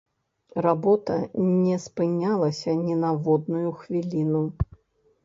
[0.65, 1.17] Работа
[1.49, 4.41] не спынялася ні на водную хвіліну.